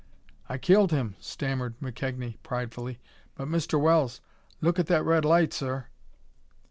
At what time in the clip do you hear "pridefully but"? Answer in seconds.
2.41-3.47